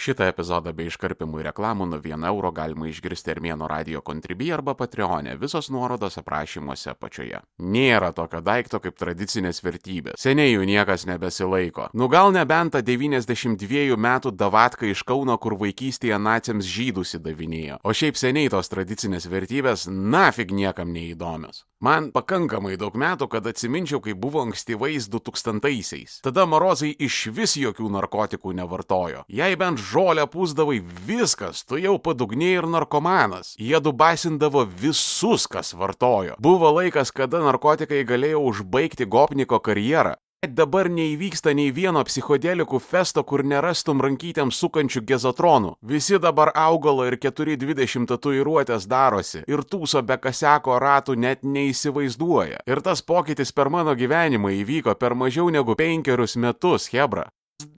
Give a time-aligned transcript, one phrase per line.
[0.00, 4.72] Šitą epizodą bei iškarpimų ir reklamų nuo 1 euro galima išgirsti Armėno radio kontribį arba
[4.78, 7.42] Patreonė, visos nuorodos aprašymuose apačioje.
[7.60, 10.16] Nėra tokio daikto kaip tradicinės vertybės.
[10.24, 11.90] Seniai jų niekas nebesilaiko.
[11.92, 17.82] Nu gal nebent ta 92 metų davatka iš Kauno, kur vaikystėje naciams žydus įdavinėjo.
[17.84, 21.66] O šiaip seniai tos tradicinės vertybės nafig niekam neįdomios.
[21.80, 26.18] Man pakankamai daug metų, kad atsiminčiau, kai buvo ankstyvais 2000-aisiais.
[26.20, 29.22] Tada Morozai iš vis jokių narkotikų nevartojo.
[29.32, 30.76] Jei bent žolę pūsdavai
[31.08, 33.54] viskas, tu jau padugnėjai ir narkomanas.
[33.56, 36.36] Jie dubasindavo visus, kas vartojo.
[36.36, 40.18] Buvo laikas, kada narkotikai galėjo užbaigti gopniko karjerą.
[40.40, 45.74] Dabar neįvyksta nei vieno psichodelikų festo, kur nerastum rankytėm sukančių gezotronų.
[45.84, 52.62] Visi dabar augalo ir 420 tatuiruotės darosi ir tūso be kaseko ratų net neįsivaizduoja.
[52.64, 57.28] Ir tas pokytis per mano gyvenimą įvyko per mažiau negu penkerius metus, Hebra.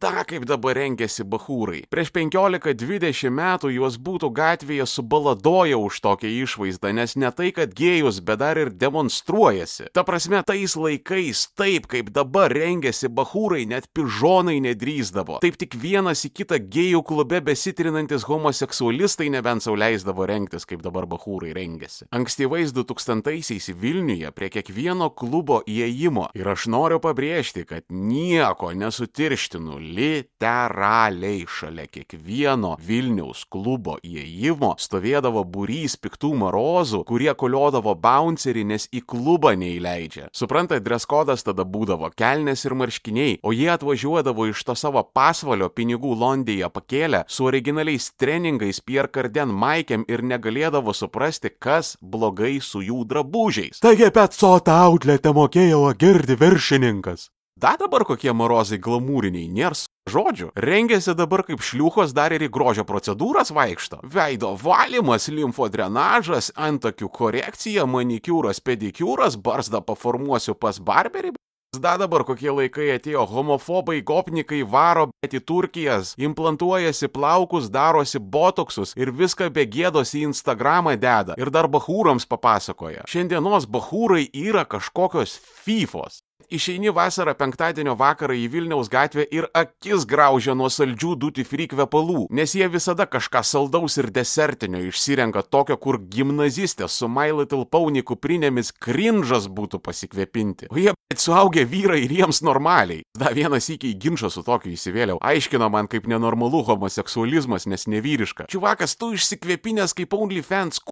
[0.03, 1.85] Da kaip dabar rengiasi bahūrai.
[1.93, 8.19] Prieš 15-20 metų juos būtų gatvėje subaladoję už tokią išvaizdą, nes ne tai, kad gėjus,
[8.19, 9.93] bet dar ir demonstruojasi.
[9.95, 15.39] Ta prasme, tais laikais, taip kaip dabar rengiasi bahūrai, net pižonai nedrįzdavo.
[15.45, 21.55] Taip tik vienas į kitą gėjų klube besitrinantis homoseksualistai nebent sauliaisdavo rengtis, kaip dabar bahūrai
[21.55, 22.09] rengiasi.
[22.11, 31.45] Ankstyvais 2000-aisiais Vilniuje prie kiekvieno klubo įėjimo ir aš noriu pabrėžti, kad nieko nesutirštinu literaliai
[31.49, 39.55] šalia kiekvieno Vilniaus klubo įėjimo stovėdavo būrys piktų marozų, kurie koliodavo bouncerį, nes į klubą
[39.61, 40.29] neįleidžia.
[40.37, 46.15] Suprantat, dreskodas tada būdavo kelnes ir marškiniai, o jie atvažiuodavo iš to savo pasvalio pinigų
[46.23, 53.05] Londėje pakėlę su originaliais treningais Pierre Carden Maikiam ir negalėdavo suprasti, kas blogai su jų
[53.13, 53.83] drabužiais.
[53.85, 57.29] Taigi apie sotą outletą mokėjo girdi viršininkas.
[57.63, 59.77] Da dabar kokie morozai glamūriniai, nėra
[60.11, 60.49] žodžių.
[60.65, 64.01] Rengėsi dabar kaip šliuchos dar ir į grožio procedūras vaikšto.
[64.03, 71.37] Veido valymas, limfodrenažas, antakių korekcija, manikiūras, pedikiūras, barzdą paformuosiu pas barberį.
[71.73, 78.93] Da dabar kokie laikai atėjo, homofobai, gopnikai varo bet į Turkijas, implantuojasi plaukus, darosi botoksus
[78.99, 83.07] ir viską be gėdos į Instagramą deda ir dar bahūrams papasakoja.
[83.09, 86.21] Šiandienos bahūrai yra kažkokios fifos.
[86.51, 92.27] Išeini vasarą penktadienio vakarą į Vilniaus gatvę ir akis graužia nuo saldžių duty free kvepalų,
[92.31, 98.03] nes jie visada kažką saldaus ir desertinio išsirenka tokio, kur gimnazistė su My Little Pony
[98.07, 100.71] kuprinėmis krinžas būtų pasikvepinti.
[100.73, 103.05] O jie, suaugę vyrai ir jiems normaliai.
[103.19, 105.21] Da vienas iki į ginčą su tokiu įsivėliau.
[105.23, 108.49] Aiškino man kaip nenormalu homoseksualizmas, nes nevyriška.
[108.53, 110.83] Čiuvakas, tu išsikvepinęs kaip OnlyFans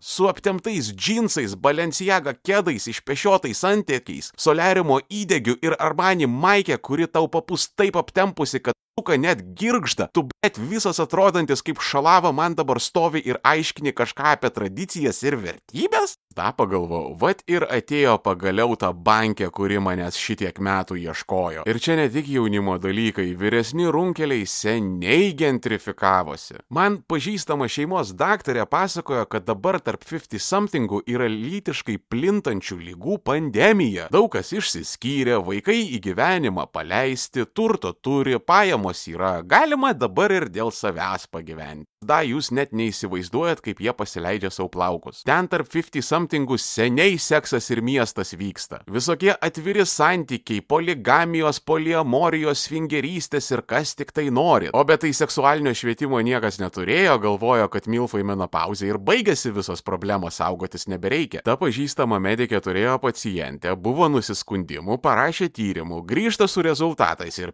[0.00, 7.68] su aptemtais džinsais, balenciaga kėdais, išpešiotais antiekiais, solariumo įdegiu ir armani maikė, kuri tau papus
[7.74, 13.22] taip aptempusi, kad tuka net girgžda, tu bet visas atrodantis kaip šalava man dabar stovi
[13.22, 16.18] ir aiškini kažką apie tradicijas ir vertybės?
[16.38, 21.64] Ta pagalvojau, vad ir atėjo pagaliau ta bankė, kuri manęs šitiek metų ieškojo.
[21.66, 26.60] Ir čia ne tik jaunimo dalykai, vyresni runkeliai seniai gentrifikavosi.
[26.70, 34.08] Man pažįstama šeimos daktarė pasakojo, kad dabar tarp 50 somethingų yra lytiškai plintančių lygų pandemija.
[34.14, 38.38] Daug kas išsiskyrė, vaikai į gyvenimą paleisti, turto turi,
[38.88, 41.86] pajamos yra, galima dabar ir dėl savęs pagyventi.
[42.00, 45.24] Da, jūs net neįsivaizduojat, kaip jie pasileidžia savo plaukus.
[45.26, 48.82] Ten tarp 50 somethingų seniai seksas ir miestas vyksta.
[48.86, 54.70] Visokie atviri santykiai, poligamijos, poliamorijos, svingerystės ir kas tik tai nori.
[54.72, 60.38] O bet tai seksualinio švietimo niekas neturėjo, galvojo, kad milfai menopauzė ir baigėsi visos problemos,
[60.38, 61.42] saugotis nebereikia.
[61.44, 67.52] Ta pažįstama medikė turėjo pacientę, buvo nusiskundimų, parašė tyrimų, grįžta su rezultatais ir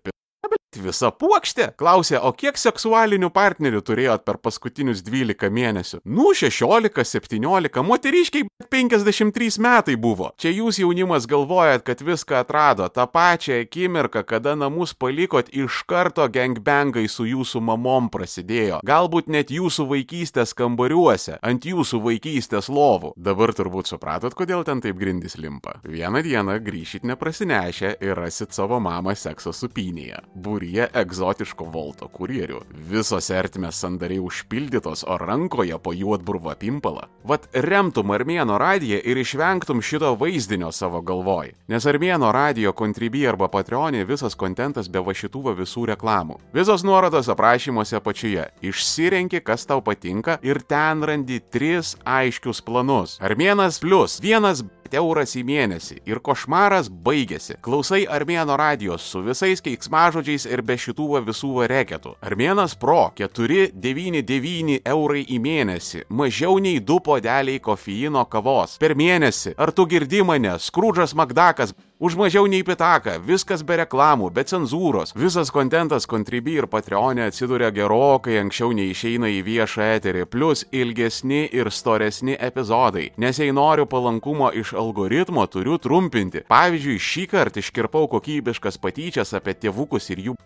[0.81, 1.69] Visa puokštė?
[1.79, 6.01] Klausė, o kiek seksualinių partnerių turėjot per paskutinius 12 mėnesių?
[6.05, 10.33] Nu, 16, 17, moteriškiai 53 metai buvo.
[10.41, 12.89] Čia jūs jaunimas galvojat, kad viską atrado.
[12.89, 18.81] tą pačią akimirką, kada namus palikot, iš karto gangbangai su jūsų mamom prasidėjo.
[18.85, 23.15] Galbūt net jūsų vaikystės kambariuose, ant jūsų vaikystės lovų.
[23.17, 25.81] Dabar turbūt supratot, kodėl ten taip grindis limpa.
[25.85, 30.23] Vieną dieną grįšit neprasinešę ir rasit savo mamą sekso supinėje.
[30.45, 32.59] Būryje egzotiško volto kurierių.
[32.91, 37.07] Visos ertmės sandariai užpildytos, o rankoje po juodburvą pimpalą.
[37.25, 41.55] Vat remtum Armėno radiją ir išvengtum šito vaizdinio savo galvoj.
[41.73, 46.39] Nes Armėno radio kontribį arba patreonė visas kontentas be va šitų va visų reklamų.
[46.53, 48.51] Visos nuorodos aprašymuose apačioje.
[48.61, 53.17] Išsirenki, kas tau patinka ir ten randi tris aiškius planus.
[53.25, 54.61] Armėnas plus vienas
[54.93, 57.57] euras į mėnesį ir košmaras baigėsi.
[57.65, 62.17] Klausai Armėno radijos su visais keiksmažodžiais ir be šitų visų reketų.
[62.21, 69.55] Armėnas Pro 499 eurai į mėnesį, mažiau nei 2 podeliai kofeino kavos per mėnesį.
[69.57, 70.59] Ar tu girdi mane?
[70.59, 75.13] Skrūdžas Magdakas Už mažiau nei pitaką, viskas be reklamų, be cenzūros.
[75.15, 81.45] Visas kontentas Contribui ir Patreonė atsiduria gerokai anksčiau nei išeina į viešą eterį, plus ilgesni
[81.55, 83.13] ir storesni epizodai.
[83.17, 86.43] Nes jei noriu palankumo iš algoritmo, turiu trumpinti.
[86.51, 90.37] Pavyzdžiui, šį kartą iškirpau kokybiškas patyčias apie tėvukus ir jų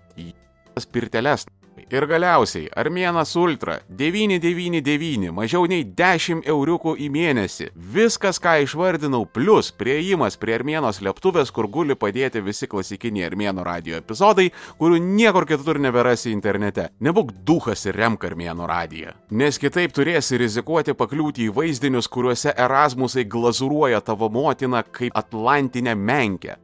[0.76, 1.48] spirteles.
[1.88, 7.70] Ir galiausiai, Armėnas Ultra 999, mažiau nei 10 euriukų į mėnesį.
[7.94, 13.96] Viskas, ką išvardinau, plus prieimas prie Armėnos lėktuvės, kur guli padėti visi klasikiniai Armėno radio
[14.02, 16.90] epizodai, kurių niekur kitur neberasi internete.
[17.00, 19.16] Nebūk duhas ir remk Armėno radiją.
[19.32, 26.60] Nes kitaip turėsi rizikuoti pakliūti į vaizdinius, kuriuose Erasmusai glazuruoja tavo motiną kaip Atlantinę menkę.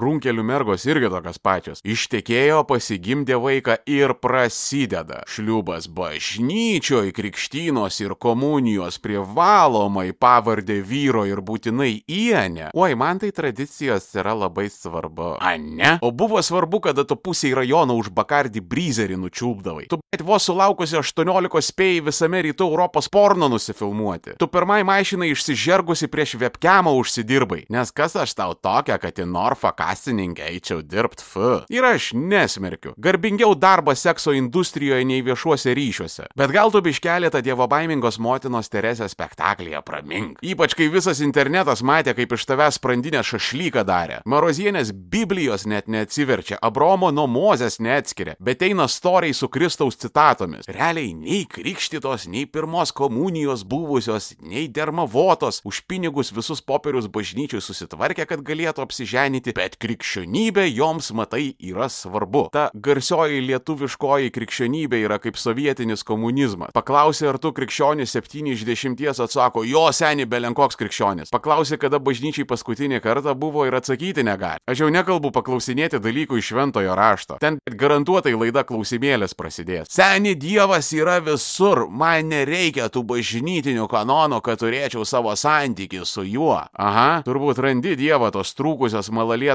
[0.00, 1.82] Runkelių mergos irgi tokios pačios.
[1.84, 5.22] Ištekėjo, pasigimdė vaiką ir prasideda.
[5.30, 12.70] Šliubas bažnyčioje, krikštynos ir komunijos privalomai pavardė vyro ir būtinai ienė.
[12.74, 15.34] Oi, man tai tradicijos yra labai svarbu.
[15.40, 15.96] A ne?
[16.02, 19.88] O buvo svarbu, kada tu pusiai rajono už bakardį bryzerį nučiūpdavai.
[19.90, 24.36] Tu bet vos sulaukusi 18 spėjai visame rytų Europos porno nusifilmuoti.
[24.40, 27.64] Tu pirmai mašinai išsižergusi prieš webcamą užsidirbai.
[27.70, 31.64] Nes kas aš tau tokia, kad į Norfolk kasininkė eičiau dirbt, f.
[31.72, 32.94] Ir aš nesmerkiu.
[33.00, 36.28] Garbingiau darbą sekso industrijoje nei viešuose ryšiuose.
[36.38, 40.38] Bet gal tu biškelė tą dievo baimingos motinos Teresės spektaklyje pramink.
[40.46, 44.20] Ypač kai visas internetas matė, kaip iš tavęs sprandinę šašlyką darė.
[44.30, 50.68] Marozienės Biblijos net neatsiverčia, Abromo nuo Mozės neatskiria, bet eina storiai su Kristaus citatomis.
[50.70, 58.28] Realiai nei krikštytos, nei pirmos komunijos buvusios, nei dermavotos, už pinigus visus popierius bažnyčiui susitvarkė,
[58.30, 62.46] kad galėtų apsiženyti, bet krikščionybė joms, matai, yra svarbu.
[62.54, 66.74] Ta garsioji lietuviškoji krikščionybė yra kaip sovietinis komunizmas.
[66.76, 71.32] Paklausė, ar tu krikščionis 7 iš 10 atsako, jo seniai belenkoks krikščionis.
[71.32, 74.60] Paklausė, kada bažnyčiai paskutinį kartą buvo ir atsakyti negali.
[74.70, 77.38] Aš jau nekalbu paklausinėti dalykų iš šventojo rašto.
[77.42, 79.90] Ten garantuotai laida klausimėlės prasidės.
[79.92, 86.58] Seni dievas yra visur, man nereikia tų bažnytinių kanonų, kad turėčiau savo santykių su juo.
[86.60, 89.10] Aha, turbūt randi dievą tos trūkusios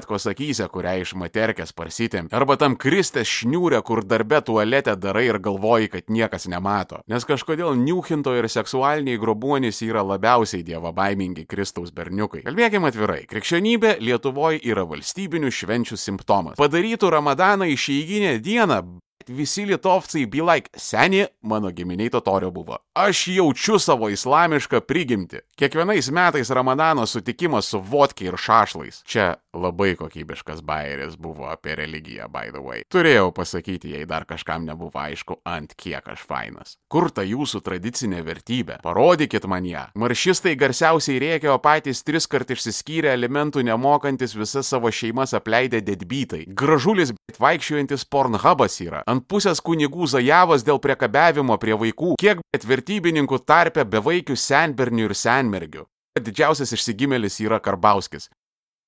[0.06, 2.30] malalietkos akyse, kurią iš materkės parsitėm.
[2.32, 7.02] Arba tam kristės šniūrė, kur darbe tualete darai ir galvoji, kad niekas nemato.
[7.08, 12.44] Nes kažkodėl niuchinto ir seksualiniai grobuonys yra labiausiai dievo baimingi Kristaus berniukai.
[12.46, 16.58] Kalbėkime atvirai, krikščionybė Lietuvoje yra valstybinių švenčių simptomas.
[16.58, 18.82] Padarytų ramadaną išeiginę dieną,
[19.30, 22.78] visi lietovcai be like, seni, mano giminiai totorio buvo.
[22.96, 25.42] Aš jaučiu savo islamišką prigimtį.
[25.60, 29.02] Kiekvienais metais Ramadano sutikimas su vodkiai ir šašlais.
[29.08, 32.84] Čia labai kokybiškas bairis buvo apie religiją, by the way.
[32.92, 36.76] Turėjau pasakyti, jei dar kažkam nebuvo aišku, ant kiek aš fainas.
[36.92, 38.80] Kur ta jūsų tradicinė vertybė?
[38.84, 39.86] Parodykit man ją.
[40.00, 46.46] Maršistai garsiausiai rėkė, o patys tris kart išsiskyrė elementų nemokantis visas savo šeimas apleidę dedbytai.
[46.48, 49.04] Gražulis, bet vaikščiojantis pornhubas yra.
[49.16, 52.16] Ant pusės kunigų zajavas dėl priekabiavimo prie vaikų.
[52.20, 55.86] Kiek vertybininkų tarpe bevaikių senbernių ir senmergių.
[56.20, 58.28] Didžiausias išsigimėlis yra Karbauskis.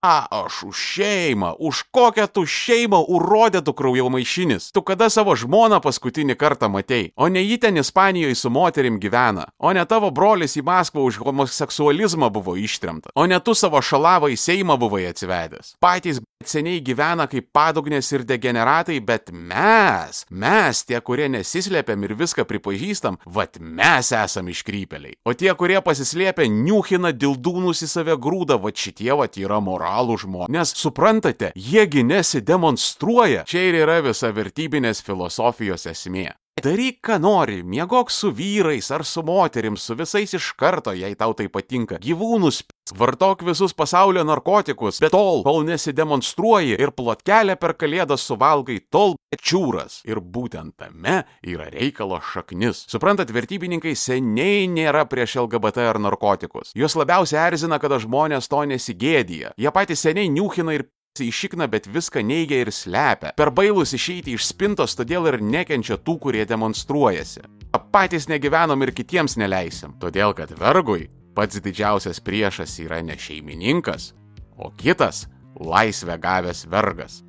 [0.06, 4.70] A, aš už šeimą, už kokią tu šeimą urodė tu kraujomaišinis.
[4.70, 9.48] Tu kada savo žmoną paskutinį kartą matei, o ne jį ten Ispanijoje su moterim gyvena,
[9.57, 14.30] o ne tavo brolis į Maskvą už homoseksualizmą buvo ištremta, o ne tu savo šalavą
[14.30, 15.74] į Seimą buvai atsivedęs.
[15.81, 22.46] Patys seniai gyvena kaip padugnės ir degeneratai, bet mes, mes tie, kurie nesislėpiam ir viską
[22.48, 25.18] pripažįstam, vad mes esam iškrypeliai.
[25.28, 30.54] O tie, kurie pasislėpia, niuhina dildūnus į save grūdą, vad šitie vad yra moralų žmonės.
[30.54, 33.48] Nes suprantate, jiegi nesidemonstruoja.
[33.50, 36.32] Čia ir yra visa vertybinės filosofijos esmė.
[36.57, 41.35] Daryk, ką nori, miegok su vyrais ar su moterim, su visais iš karto, jei tau
[41.37, 41.99] tai patinka.
[42.02, 42.64] Gyvūnus,
[42.97, 50.02] vartok visus pasaulio narkotikus, bet tol, kol nesidemonstruoji ir plotkelę per kalėdas suvalgai, tol čiūras.
[50.09, 52.87] Ir būtent tame yra reikalo šaknis.
[52.90, 56.73] Suprantat, vertybininkai seniai nėra prieš LGBT ar narkotikus.
[56.73, 59.54] Juos labiausiai erzina, kada žmonės to nesigėdija.
[59.61, 60.90] Jie patys seniai niuchina ir
[61.24, 63.33] įšikna, bet viską neigia ir slepia.
[63.38, 67.45] Per bailus išeiti iš spintos, todėl ir nekenčia tų, kurie demonstruojasi.
[67.94, 71.07] Patys negyvenom ir kitiems neleisim, todėl kad vergui
[71.38, 74.12] pats didžiausias priešas yra ne šeimininkas,
[74.57, 75.28] o kitas
[75.62, 77.21] laisvę gavęs vergas.